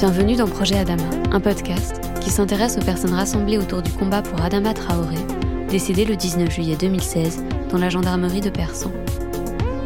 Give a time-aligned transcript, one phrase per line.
[0.00, 4.40] Bienvenue dans Projet Adama, un podcast qui s'intéresse aux personnes rassemblées autour du combat pour
[4.40, 5.18] Adama Traoré,
[5.68, 8.90] décédé le 19 juillet 2016 dans la gendarmerie de Persan.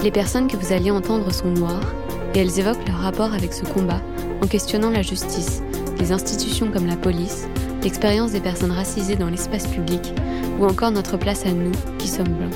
[0.05, 1.93] Les personnes que vous alliez entendre sont noires
[2.33, 4.01] et elles évoquent leur rapport avec ce combat
[4.41, 5.65] en questionnant la justice,
[5.99, 7.49] les institutions comme la police,
[7.83, 10.15] l'expérience des personnes racisées dans l'espace public
[10.61, 12.55] ou encore notre place à nous qui sommes blancs.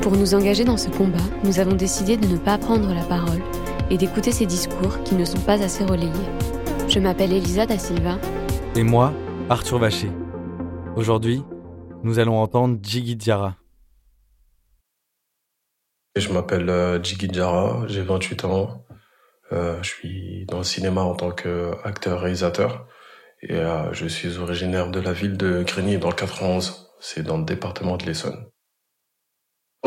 [0.00, 3.42] Pour nous engager dans ce combat, nous avons décidé de ne pas prendre la parole
[3.90, 6.10] et d'écouter ces discours qui ne sont pas assez relayés.
[6.88, 8.18] Je m'appelle Elisa da Silva.
[8.74, 9.12] Et moi,
[9.48, 10.10] Arthur Vacher.
[10.96, 11.42] Aujourd'hui,
[12.02, 13.56] nous allons entendre Jiggy Diarra.
[16.16, 18.86] Je m'appelle euh, Jiggy Diarra, j'ai 28 ans.
[19.52, 22.86] Euh, je suis dans le cinéma en tant qu'acteur-réalisateur.
[23.42, 26.92] Et euh, je suis originaire de la ville de Grigny dans le 91.
[27.00, 28.46] C'est dans le département de l'Essonne.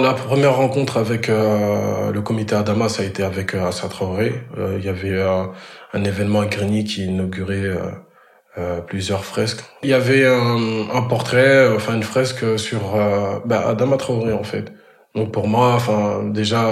[0.02, 4.33] La première rencontre avec euh, le comité Adama, ça a été avec euh, Assa Traoré.
[4.58, 5.44] Euh, il y avait euh,
[5.94, 7.78] un événement à Grigny qui inaugurait
[8.88, 9.64] plusieurs fresques.
[9.83, 12.97] Il y avait un, un portrait, enfin une fresque sur
[13.45, 14.73] bah, Adama Traoré en fait.
[15.16, 16.69] Donc pour moi, enfin déjà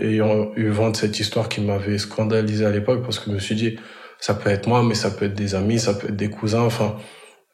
[0.00, 3.40] ayant eu vent de cette histoire qui m'avait scandalisé à l'époque, parce que je me
[3.40, 3.76] suis dit
[4.20, 6.62] ça peut être moi, mais ça peut être des amis, ça peut être des cousins,
[6.62, 6.94] enfin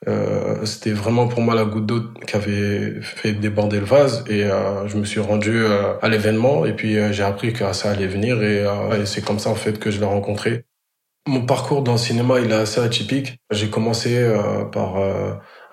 [0.08, 4.44] euh, c'était vraiment pour moi la goutte d'eau qui avait fait déborder le vase et
[4.44, 8.06] euh, je me suis rendu euh, à l'événement et puis j'ai appris que ça allait
[8.06, 8.64] venir et,
[8.98, 10.64] et c'est comme ça en fait que je l'ai rencontré.
[11.28, 13.36] Mon parcours dans le cinéma il est assez atypique.
[13.50, 14.26] J'ai commencé
[14.72, 14.96] par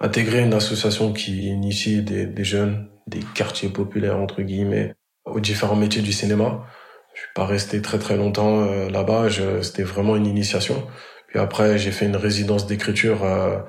[0.01, 5.77] intégrer une association qui initie des, des, jeunes des quartiers populaires entre guillemets aux différents
[5.77, 6.65] métiers du cinéma.
[7.13, 9.29] Je suis pas resté très très longtemps là-bas.
[9.61, 10.85] C'était vraiment une initiation.
[11.27, 13.65] Puis après, j'ai fait une résidence d'écriture à,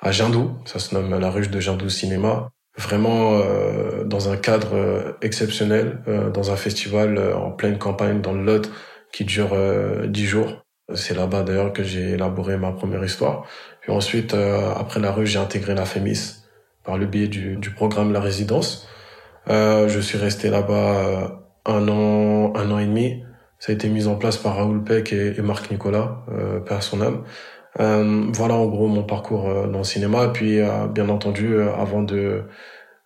[0.00, 2.50] à Jindou, ça se nomme la ruche de Jindou Cinéma.
[2.76, 8.32] Vraiment euh, dans un cadre euh, exceptionnel, euh, dans un festival en pleine campagne dans
[8.32, 8.70] le Lot
[9.12, 9.54] qui dure
[10.06, 10.64] dix jours.
[10.94, 13.44] C'est là-bas d'ailleurs que j'ai élaboré ma première histoire.
[13.82, 16.44] Puis ensuite, après la ruche, j'ai intégré la FEMIS
[16.82, 18.88] par le biais du, du programme La Résidence.
[19.48, 23.22] je suis resté là-bas un an, un an et demi.
[23.62, 27.00] Ça a été mis en place par Raoul Peck et, Marc Nicolas, euh, père son
[27.00, 27.22] âme.
[27.78, 30.24] Euh, voilà en gros mon parcours euh, dans le cinéma.
[30.24, 32.42] Et puis euh, bien entendu, avant de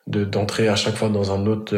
[0.06, 1.77] d'entrer à chaque fois dans un autre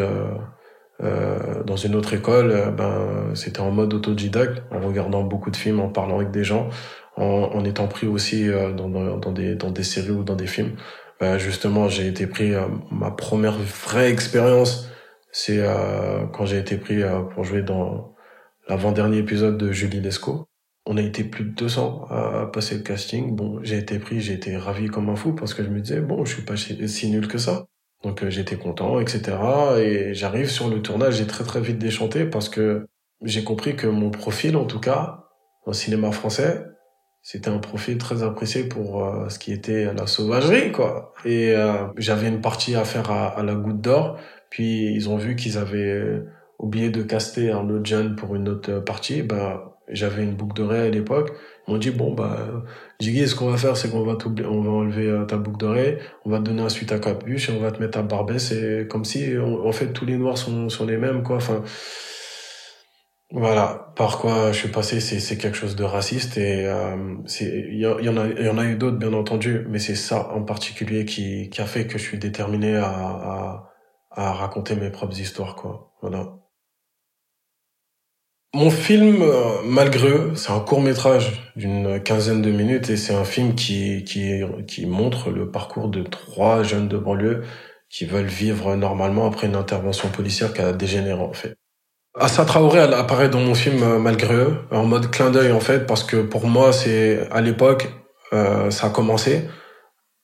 [1.00, 5.88] dans une autre école, ben c'était en mode autodidacte, en regardant beaucoup de films, en
[5.88, 6.68] parlant avec des gens,
[7.16, 10.76] en, en étant pris aussi dans, dans, des dans des séries ou dans des films.
[11.18, 12.52] Ben, justement, j'ai été pris
[12.92, 14.88] ma première vraie expérience,
[15.32, 15.64] c'est
[16.32, 17.02] quand j'ai été pris
[17.34, 18.14] pour jouer dans
[18.68, 20.46] l'avant-dernier épisode de Julie Lescaut.
[20.86, 23.34] On a été plus de 200 à passer le casting.
[23.34, 26.00] Bon, j'ai été pris, j'ai été ravi comme un fou parce que je me disais,
[26.00, 27.66] bon, je suis pas si nul que ça.
[28.04, 29.36] Donc euh, j'étais content, etc.
[29.78, 32.86] Et j'arrive sur le tournage, j'ai très très vite déchanté parce que
[33.22, 35.24] j'ai compris que mon profil, en tout cas,
[35.66, 36.64] au cinéma français,
[37.22, 41.12] c'était un profil très apprécié pour euh, ce qui était la sauvagerie, quoi.
[41.24, 44.18] Et euh, j'avais une partie à faire à la Goutte d'Or,
[44.50, 46.22] puis ils ont vu qu'ils avaient
[46.58, 50.88] oublié de caster un autre jeune pour une autre partie, bah, j'avais une boucle d'oreille
[50.88, 51.32] à l'époque.
[51.66, 52.64] Ils m'ont dit, bon, bah,
[53.00, 54.16] Jiggy, ce qu'on va faire, c'est qu'on va
[54.48, 57.48] on va enlever euh, ta boucle d'oreille, on va te donner un suite à capuche
[57.48, 58.38] et on va te mettre à barbet.
[58.38, 61.36] C'est comme si, en fait, tous les noirs sont, sont les mêmes, quoi.
[61.36, 61.62] Enfin,
[63.30, 63.92] voilà.
[63.96, 68.16] Par quoi je suis passé, c'est, quelque chose de raciste et, euh, il y, en
[68.16, 71.50] a, il y en a eu d'autres, bien entendu, mais c'est ça en particulier qui,
[71.50, 73.70] qui a fait que je suis déterminé à, à,
[74.10, 75.92] à raconter mes propres histoires, quoi.
[76.00, 76.37] Voilà.
[78.54, 83.14] Mon film, euh, malgré eux, c'est un court métrage d'une quinzaine de minutes et c'est
[83.14, 87.42] un film qui, qui, qui montre le parcours de trois jeunes de banlieue
[87.90, 91.56] qui veulent vivre normalement après une intervention policière qui a dégénéré en fait.
[92.18, 95.60] Assa Traoré elle apparaît dans mon film euh, malgré eux en mode clin d'œil en
[95.60, 97.92] fait parce que pour moi c'est à l'époque
[98.32, 99.48] euh, ça a commencé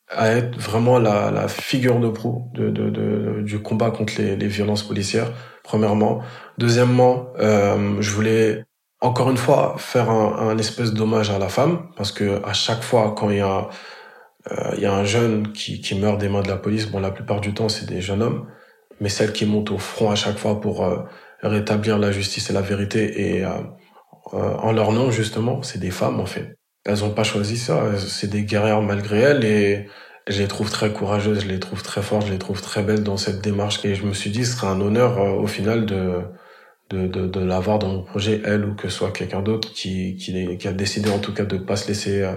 [0.09, 4.35] à être vraiment la, la figure de proue de, de, de, du combat contre les,
[4.37, 5.31] les violences policières
[5.64, 6.20] premièrement.
[6.58, 8.64] Deuxièmement, euh, je voulais
[9.00, 12.82] encore une fois faire un, un espèce d'hommage à la femme parce que à chaque
[12.82, 13.69] fois quand il y a
[14.52, 17.00] euh, il y a un jeune qui, qui meurt des mains de la police, bon
[17.00, 18.46] la plupart du temps c'est des jeunes hommes,
[19.00, 20.99] mais celles qui montent au front à chaque fois pour euh,
[21.43, 23.50] rétablir la justice et la vérité et euh,
[24.32, 26.56] euh, en leur nom justement, c'est des femmes en fait.
[26.84, 29.88] Elles ont pas choisi ça, c'est des guerrières malgré elles et
[30.26, 33.03] je les trouve très courageuses, je les trouve très fortes, je les trouve très belles
[33.03, 33.85] dans cette démarche.
[33.85, 36.23] Et je me suis dit, ce serait un honneur euh, au final de
[36.91, 40.17] de, de, de l'avoir dans mon projet, elle ou que ce soit quelqu'un d'autre qui,
[40.17, 42.37] qui, qui, a décidé en tout cas de pas se laisser euh,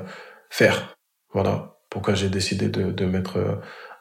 [0.50, 0.96] faire.
[1.34, 3.56] Voilà pourquoi j'ai décidé de, de mettre euh,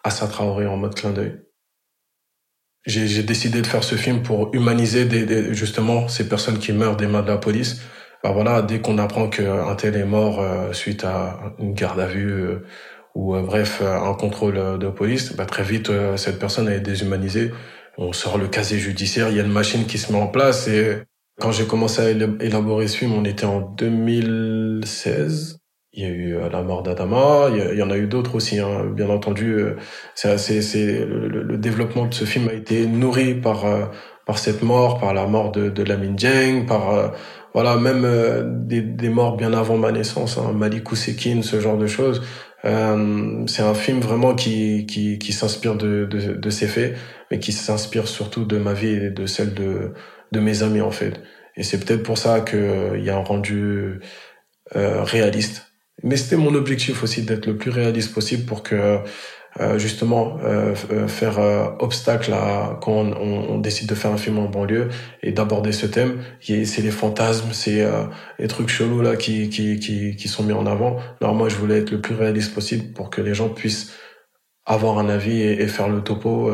[0.04, 1.40] Assa Traoré en mode clin d'œil.
[2.86, 6.96] J'ai décidé de faire ce film pour humaniser des, des, justement ces personnes qui meurent
[6.96, 7.80] des mains de la police
[8.22, 10.42] bah voilà, dès qu'on apprend qu'un tel est mort
[10.74, 12.58] suite à une garde à vue
[13.16, 17.50] ou bref un contrôle de police, bah très vite cette personne est déshumanisée.
[17.98, 20.68] On sort le casier judiciaire, il y a une machine qui se met en place
[20.68, 21.02] et
[21.38, 25.58] quand j'ai commencé à élaborer ce film, on était en 2016.
[25.92, 28.58] Il y a eu euh, la mort d'Adama, il y en a eu d'autres aussi,
[28.58, 28.86] hein.
[28.94, 29.54] bien entendu.
[29.54, 29.76] Euh,
[30.14, 33.86] c'est, c'est, le, développement de ce film a été nourri par euh,
[34.26, 37.12] par cette mort, par la mort de, de Lamine Dieng, par
[37.54, 41.86] voilà même des, des morts bien avant ma naissance, hein, Malik Ousekine, ce genre de
[41.86, 42.22] choses.
[42.64, 46.96] Euh, c'est un film vraiment qui qui, qui s'inspire de, de, de ces faits,
[47.30, 49.92] mais qui s'inspire surtout de ma vie et de celle de
[50.32, 51.20] de mes amis en fait.
[51.56, 54.00] Et c'est peut-être pour ça qu'il y a un rendu
[54.74, 55.66] euh, réaliste
[56.02, 58.98] mais c'était mon objectif aussi d'être le plus réaliste possible pour que
[59.60, 61.38] euh, justement euh, euh, faire
[61.78, 64.88] obstacle à quand on, décide de faire un film en banlieue
[65.22, 66.18] et d'aborder ce thème.
[66.40, 67.86] C'est les fantasmes, c'est
[68.38, 70.98] les trucs chelous là qui, qui, qui, qui sont mis en avant.
[71.20, 73.92] Alors moi, je voulais être le plus réaliste possible pour que les gens puissent
[74.66, 76.50] avoir un avis et, et faire le topo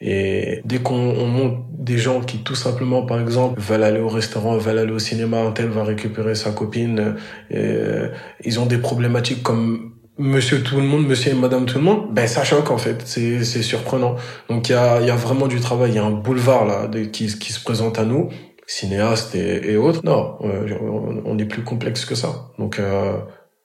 [0.00, 4.56] et dès qu'on monte des gens qui tout simplement, par exemple, veulent aller au restaurant,
[4.56, 7.16] veulent aller au cinéma, un tel va récupérer sa copine,
[7.52, 8.08] euh,
[8.44, 12.12] ils ont des problématiques comme monsieur tout le monde, monsieur et madame tout le monde,
[12.12, 14.16] ben ça choque en fait, c'est surprenant.
[14.48, 16.88] Donc il y a, y a vraiment du travail, il y a un boulevard là
[17.12, 18.28] qui, qui se présente à nous,
[18.66, 20.00] cinéastes et, et autres.
[20.04, 22.50] Non, euh, on est plus complexe que ça.
[22.58, 23.16] Donc euh,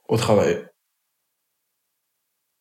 [0.07, 0.57] au travail.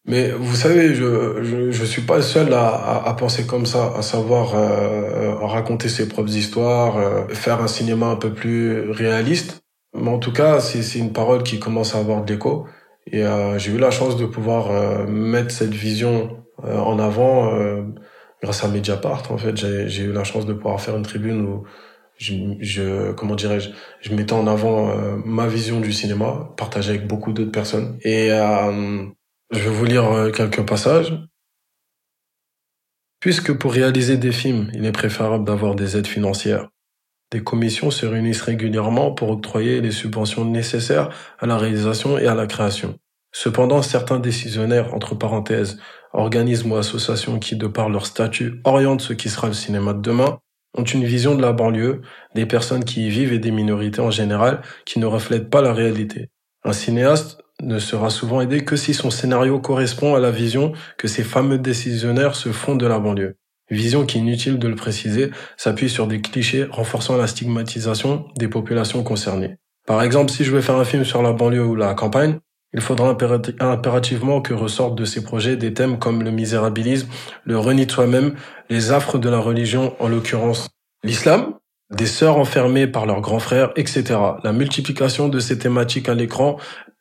[0.05, 3.93] Mais vous savez, je, je, je suis pas le seul à, à, penser comme ça,
[3.97, 9.63] à savoir euh, raconter ses propres histoires, euh, faire un cinéma un peu plus réaliste.
[9.95, 12.67] Mais en tout cas, c'est une parole qui commence à avoir de l'écho.
[13.07, 17.59] Et euh, j'ai eu la chance de pouvoir euh, mettre cette vision en avant
[18.41, 19.33] grâce à Mediapart.
[19.33, 21.65] En fait, j'ai eu la chance de pouvoir faire une tribune où
[22.19, 23.71] je, je comment dirais-je,
[24.01, 24.95] je mettais en avant
[25.25, 27.99] ma vision du cinéma, partagée avec beaucoup d'autres personnes.
[28.05, 28.31] Et
[29.53, 31.13] je vais vous lire euh, quelques passages.
[33.21, 36.69] Puisque pour réaliser des films, il est préférable d'avoir des aides financières,
[37.33, 41.09] des commissions se réunissent régulièrement pour octroyer les subventions nécessaires
[41.41, 42.99] à la réalisation et à la création.
[43.33, 45.79] Cependant, certains décisionnaires, entre parenthèses,
[46.13, 50.03] organismes ou associations qui, de par leur statut, orientent ce qui sera le cinéma de
[50.03, 50.39] demain,
[50.77, 52.03] ont une vision de la banlieue,
[52.35, 55.73] des personnes qui y vivent et des minorités en général qui ne reflètent pas la
[55.73, 56.29] réalité.
[56.65, 61.09] Un cinéaste ne sera souvent aidé que si son scénario correspond à la vision que
[61.09, 63.37] ces fameux décisionnaires se font de la banlieue.
[63.73, 69.03] Vision qui, inutile de le préciser, s'appuie sur des clichés renforçant la stigmatisation des populations
[69.03, 69.57] concernées.
[69.87, 72.39] Par exemple, si je veux faire un film sur la banlieue ou la campagne,
[72.75, 73.17] il faudra
[73.61, 77.09] impérativement que ressortent de ces projets des thèmes comme le misérabilisme,
[77.45, 78.35] le reni de soi-même,
[78.69, 80.69] les affres de la religion, en l'occurrence
[81.03, 81.55] l'islam,
[81.91, 84.19] des sœurs enfermées par leurs grands frères, etc.
[84.45, 86.59] La multiplication de ces thématiques à l'écran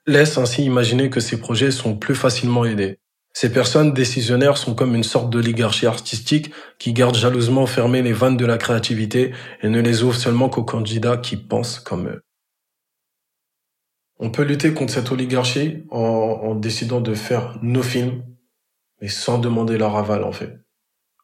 [0.07, 2.97] laisse ainsi imaginer que ces projets sont plus facilement aidés.
[3.33, 8.38] Ces personnes décisionnaires sont comme une sorte d'oligarchie artistique qui garde jalousement fermées les vannes
[8.38, 12.22] de la créativité et ne les ouvre seulement qu'aux candidats qui pensent comme eux.
[14.19, 18.24] On peut lutter contre cette oligarchie en, décidant de faire nos films,
[19.01, 20.60] mais sans demander leur aval en fait.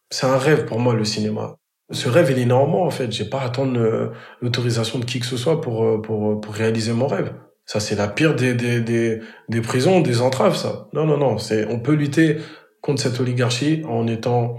[0.10, 1.58] C'est un rêve pour moi le cinéma.
[1.92, 3.12] Ce rêve il est normand en fait.
[3.12, 6.94] J'ai pas à attendre euh, l'autorisation de qui que ce soit pour, euh, pour réaliser
[6.94, 7.34] mon rêve.
[7.68, 9.20] Ça, c'est la pire des, des, des,
[9.50, 10.88] des prisons, des entraves, ça.
[10.94, 11.38] Non, non, non.
[11.38, 12.38] C'est, on peut lutter
[12.82, 14.56] contre cette oligarchie en étant,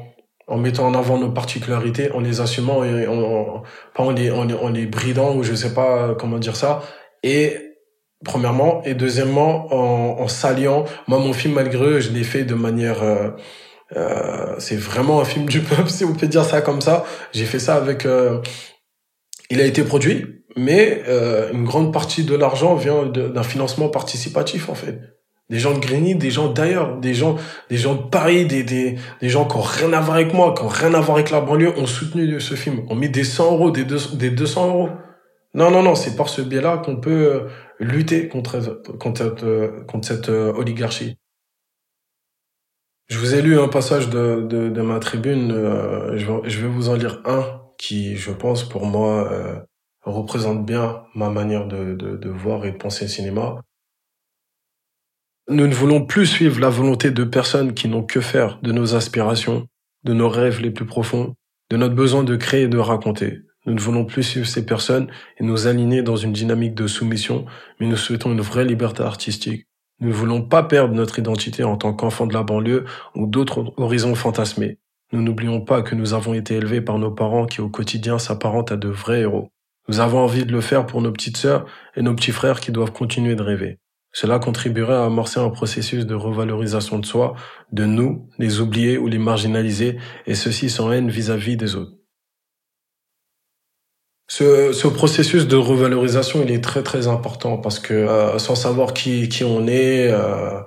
[0.46, 3.62] en mettant en avant nos particularités, en les assumant et en,
[3.94, 6.82] pas en les, en, en les bridant ou je sais pas comment dire ça.
[7.22, 7.56] Et,
[8.26, 10.84] premièrement, et deuxièmement, en, en s'alliant.
[11.06, 13.30] Moi, mon film, malgré eux, je l'ai fait de manière, euh,
[13.96, 17.06] euh, c'est vraiment un film du peuple, si on peut dire ça comme ça.
[17.32, 18.42] J'ai fait ça avec, euh,
[19.48, 24.68] il a été produit mais euh, une grande partie de l'argent vient d'un financement participatif
[24.68, 25.00] en fait.
[25.50, 27.36] Des gens de Grigny, des gens d'ailleurs, des gens,
[27.70, 30.52] des gens de Paris, des, des, des gens qui ont rien à voir avec moi,
[30.54, 32.84] qui ont rien à voir avec la banlieue, ont soutenu ce film.
[32.90, 34.90] On met des 100 euros, des, des 200 euros.
[35.54, 37.48] Non, non, non, c'est par ce biais-là qu'on peut euh,
[37.80, 41.16] lutter contre, contre euh, contre cette oligarchie.
[43.08, 45.48] Je vous ai lu un passage de, de, de ma tribune,
[46.14, 49.66] je, vais, je vais vous en lire un qui, je pense, pour moi,
[50.10, 53.62] représente bien ma manière de, voir et de penser le cinéma.
[55.48, 58.94] Nous ne voulons plus suivre la volonté de personnes qui n'ont que faire de nos
[58.94, 59.66] aspirations,
[60.04, 61.34] de nos rêves les plus profonds,
[61.70, 63.40] de notre besoin de créer et de raconter.
[63.66, 67.44] Nous ne voulons plus suivre ces personnes et nous aligner dans une dynamique de soumission,
[67.80, 69.66] mais nous souhaitons une vraie liberté artistique.
[70.00, 72.84] Nous ne voulons pas perdre notre identité en tant qu'enfants de la banlieue
[73.14, 74.78] ou d'autres horizons fantasmés.
[75.12, 78.72] Nous n'oublions pas que nous avons été élevés par nos parents qui au quotidien s'apparentent
[78.72, 79.50] à de vrais héros.
[79.88, 81.64] Nous avons envie de le faire pour nos petites sœurs
[81.97, 83.78] et nos petits frères qui doivent continuer de rêver.
[84.12, 87.35] Cela contribuerait à amorcer un processus de revalorisation de soi,
[87.73, 91.92] de nous, les oubliés ou les marginalisés, et ceci sans haine vis-à-vis des autres.
[94.30, 98.92] Ce, ce, processus de revalorisation, il est très très important parce que euh, sans savoir
[98.92, 100.61] qui, qui on est, euh,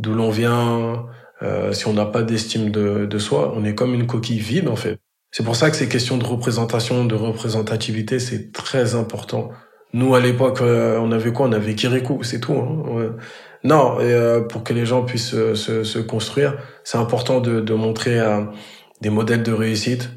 [0.00, 1.06] d'où l'on vient,
[1.42, 4.68] euh, si on n'a pas d'estime de, de soi, on est comme une coquille vide
[4.68, 4.98] en fait.
[5.36, 9.50] C'est pour ça que ces questions de représentation, de représentativité, c'est très important.
[9.92, 11.48] Nous, à l'époque, euh, on avait quoi?
[11.48, 12.52] On avait Kirikou, c'est tout.
[12.52, 13.16] Hein
[13.64, 18.20] non, euh, pour que les gens puissent se, se, construire, c'est important de, de montrer
[18.20, 18.44] euh,
[19.00, 20.08] des modèles de réussite.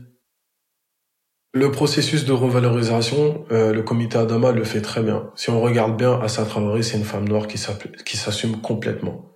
[1.52, 5.32] Le processus de revalorisation, le comité Adama le fait très bien.
[5.34, 9.32] Si on regarde bien, Assa Traoré, c'est une femme noire qui s'assume complètement.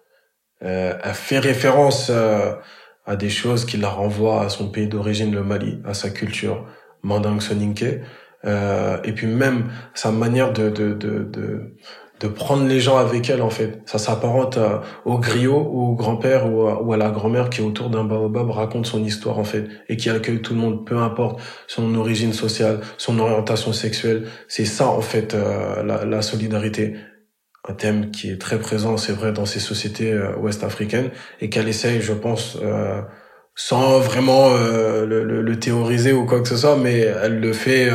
[0.60, 2.12] elle fait référence
[3.06, 6.66] à des choses qui la renvoient à son pays d'origine, le Mali, à sa culture,
[7.04, 8.02] Mandang Soninke,
[8.46, 11.76] euh, et puis même sa manière de, de, de, de,
[12.20, 13.82] de prendre les gens avec elle, en fait.
[13.86, 14.60] Ça s'apparente
[15.06, 18.86] au griot, ou au grand-père, ou, ou, à la grand-mère qui, autour d'un baobab, raconte
[18.86, 22.82] son histoire, en fait, et qui accueille tout le monde, peu importe son origine sociale,
[22.98, 24.28] son orientation sexuelle.
[24.48, 26.96] C'est ça, en fait, euh, la, la solidarité
[27.68, 31.68] un thème qui est très présent, c'est vrai, dans ces sociétés euh, ouest-africaines, et qu'elle
[31.68, 33.02] essaye, je pense, euh,
[33.56, 37.92] sans vraiment euh, le, le, théoriser ou quoi que ce soit, mais elle le fait,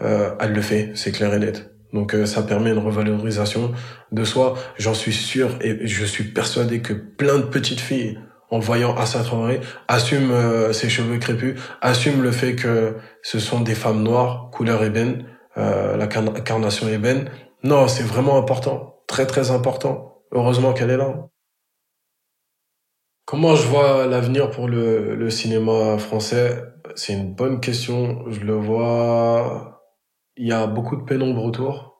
[0.00, 1.70] elle le fait, c'est clair et net.
[1.92, 3.72] Donc ça permet une revalorisation
[4.12, 4.54] de soi.
[4.78, 8.18] J'en suis sûr et je suis persuadé que plein de petites filles,
[8.48, 13.74] en voyant Assa Traoré, assument ses cheveux crépus, assument le fait que ce sont des
[13.74, 17.28] femmes noires, couleur ébène, la carnation ébène,
[17.62, 19.02] non, c'est vraiment important.
[19.06, 20.22] Très, très important.
[20.32, 21.28] Heureusement qu'elle est là.
[23.26, 26.62] Comment je vois l'avenir pour le, le cinéma français?
[26.96, 28.24] C'est une bonne question.
[28.30, 29.82] Je le vois.
[30.36, 31.90] Il y a beaucoup de pénombre autour.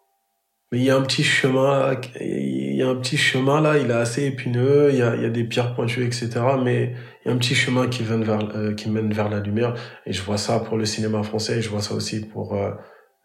[0.73, 3.91] Mais il y a un petit chemin, il y a un petit chemin là, il
[3.91, 6.31] est assez épineux, il y a, il y a des pierres pointues, etc.
[6.63, 9.41] Mais il y a un petit chemin qui, mène vers, euh, qui mène vers la
[9.41, 9.75] lumière.
[10.07, 12.71] Et je vois ça pour le cinéma français et je vois ça aussi pour euh,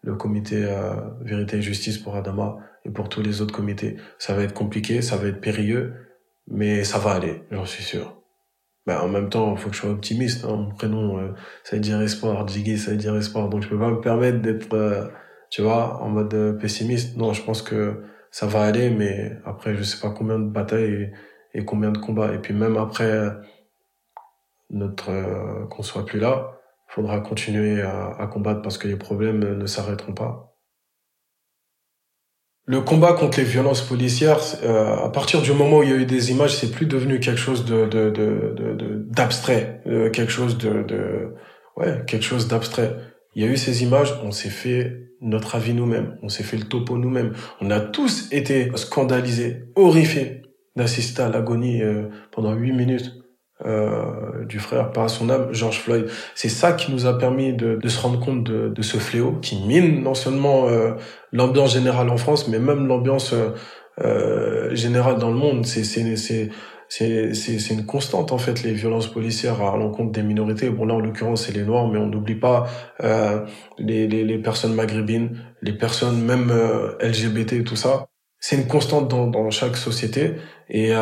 [0.02, 3.96] le comité euh, Vérité et Justice pour Adama et pour tous les autres comités.
[4.18, 5.94] Ça va être compliqué, ça va être périlleux,
[6.48, 8.16] mais ça va aller, j'en suis sûr.
[8.86, 10.44] Ben, en même temps, il faut que je sois optimiste.
[10.44, 10.56] Hein.
[10.56, 11.32] Mon prénom, euh,
[11.64, 12.46] ça veut dire espoir.
[12.46, 13.48] Jiggy, ça veut dire espoir.
[13.48, 15.08] Donc je peux pas me permettre d'être, euh,
[15.50, 17.16] tu vois, en mode euh, pessimiste.
[17.16, 21.12] Non, je pense que ça va aller, mais après, je sais pas combien de batailles
[21.54, 22.32] et, et combien de combats.
[22.32, 23.30] Et puis même après
[24.70, 26.55] notre qu'on soit plus là,
[26.96, 30.54] faudra continuer à, combattre parce que les problèmes ne s'arrêteront pas.
[32.64, 35.96] Le combat contre les violences policières, euh, à partir du moment où il y a
[35.96, 37.84] eu des images, c'est plus devenu quelque chose de
[39.10, 41.34] d'abstrait, de, de, euh, quelque chose de, de
[41.76, 42.96] ouais, quelque chose d'abstrait.
[43.34, 46.56] Il y a eu ces images, on s'est fait notre avis nous-mêmes, on s'est fait
[46.56, 47.34] le topo nous-mêmes.
[47.60, 50.42] On a tous été scandalisés, horrifiés
[50.76, 53.12] d'assister à l'agonie euh, pendant huit minutes
[53.64, 56.08] euh, du frère par son âme, George Floyd.
[56.34, 59.38] C'est ça qui nous a permis de, de se rendre compte de, de, ce fléau
[59.40, 60.92] qui mine non seulement euh,
[61.32, 63.34] l'ambiance générale en France, mais même l'ambiance
[64.04, 65.64] euh, générale dans le monde.
[65.64, 65.84] C'est
[66.88, 70.68] c'est une constante en fait les violences policières à l'encontre des minorités.
[70.68, 72.66] Bon là en l'occurrence c'est les noirs, mais on n'oublie pas
[73.78, 76.52] les, les, les personnes maghrébines, les personnes même
[77.00, 78.06] LGBT tout ça.
[78.38, 80.36] C'est une constante dans, dans chaque société
[80.68, 80.92] et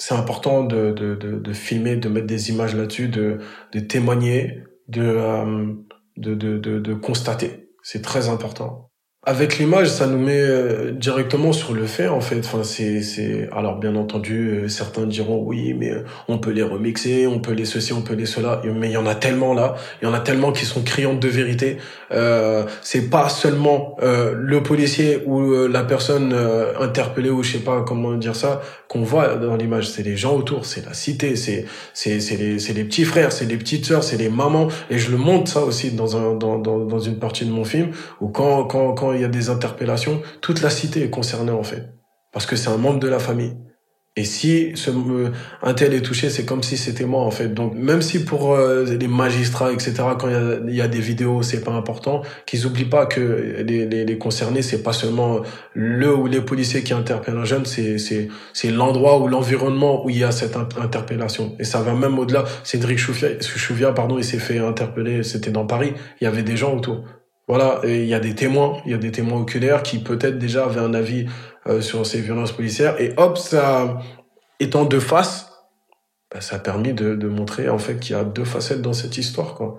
[0.00, 3.38] c'est important de, de, de, de, filmer, de mettre des images là-dessus, de,
[3.72, 5.74] de témoigner, de, euh,
[6.16, 7.68] de, de, de, constater.
[7.82, 8.89] C'est très important
[9.22, 12.38] avec l'image, ça nous met euh, directement sur le fait en fait.
[12.38, 16.62] Enfin, c'est c'est alors bien entendu, euh, certains diront oui, mais euh, on peut les
[16.62, 18.62] remixer, on peut les ceci, on peut les cela.
[18.64, 21.20] Mais il y en a tellement là, il y en a tellement qui sont criantes
[21.20, 21.76] de vérité.
[22.12, 26.34] Euh, c'est pas seulement le policier ou la personne
[26.80, 29.88] interpellée ou je sais pas comment dire ça qu'on voit dans l'image.
[29.90, 33.32] C'est les gens autour, c'est la cité, c'est c'est c'est les c'est les petits frères,
[33.32, 34.68] c'est les petites sœurs, c'est les mamans.
[34.88, 37.64] Et je le montre ça aussi dans un dans dans dans une partie de mon
[37.64, 41.52] film où quand quand quand il y a des interpellations, toute la cité est concernée
[41.52, 41.94] en fait,
[42.32, 43.56] parce que c'est un membre de la famille.
[44.16, 45.28] Et si euh,
[45.62, 47.54] un tel est touché, c'est comme si c'était moi en fait.
[47.54, 50.28] Donc même si pour euh, les magistrats, etc., quand
[50.66, 54.18] il y a, des vidéos, c'est pas important, qu'ils oublient pas que les, les, les
[54.18, 55.42] concernés, c'est pas seulement
[55.74, 60.24] le ou les policiers qui interpellent un jeune, c'est l'endroit ou l'environnement où il y
[60.24, 61.54] a cette interpellation.
[61.60, 62.44] Et ça va même au-delà.
[62.64, 65.94] Cédric Chouvia, Chouvia pardon, il s'est fait interpeller, c'était dans Paris.
[66.20, 67.04] Il y avait des gens autour.
[67.50, 70.66] Voilà, il y a des témoins, il y a des témoins oculaires qui peut-être déjà
[70.66, 71.26] avaient un avis
[71.66, 73.00] euh, sur ces violences policières.
[73.00, 73.98] Et hop, ça,
[74.60, 75.50] étant deux faces,
[76.32, 78.92] bah, ça a permis de, de montrer en fait qu'il y a deux facettes dans
[78.92, 79.78] cette histoire, quoi.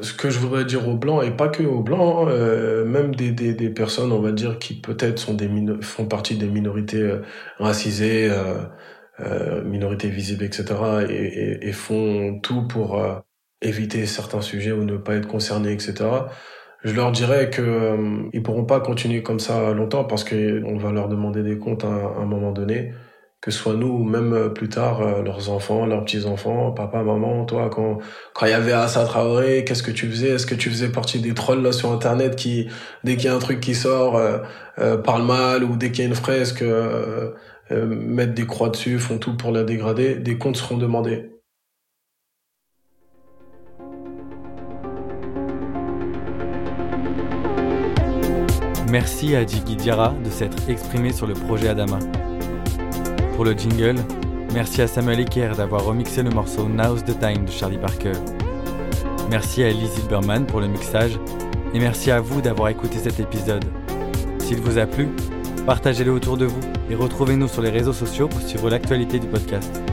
[0.00, 3.34] Ce que je voudrais dire aux blancs, et pas que aux blancs, euh, même des,
[3.68, 5.50] personnes, on va dire, qui peut-être sont des
[5.82, 7.20] font partie des minorités euh,
[7.58, 8.30] racisées,
[9.66, 10.64] minorités visibles, etc.,
[11.10, 12.98] et, font tout pour
[13.62, 15.94] éviter certains sujets ou ne pas être concernés, etc.
[16.84, 20.76] Je leur dirais que euh, ils pourront pas continuer comme ça longtemps parce que on
[20.76, 22.92] va leur demander des comptes à, un moment donné
[23.46, 27.04] que ce soit nous ou même euh, plus tard euh, leurs enfants, leurs petits-enfants, papa,
[27.04, 27.98] maman, toi, quand
[28.34, 30.30] quand il y avait Assa Traoré, qu'est-ce que tu faisais?
[30.30, 32.68] Est-ce que tu faisais partie des trolls là sur Internet qui,
[33.04, 34.38] dès qu'il y a un truc qui sort, euh,
[34.80, 36.64] euh parle mal ou dès qu'il y a une fresque,
[37.70, 41.35] mettent des croix dessus, font tout pour la dégrader, des comptes seront demandés.
[48.98, 51.98] Merci à Jiggy Diarra de s'être exprimé sur le projet Adama.
[53.34, 53.96] Pour le jingle,
[54.54, 58.14] merci à Samuel Ecker d'avoir remixé le morceau Now's the Time de Charlie Parker.
[59.28, 61.20] Merci à Ellie Zilberman pour le mixage
[61.74, 63.66] et merci à vous d'avoir écouté cet épisode.
[64.38, 65.10] S'il vous a plu,
[65.66, 66.60] partagez-le autour de vous
[66.90, 69.85] et retrouvez-nous sur les réseaux sociaux pour suivre l'actualité du podcast.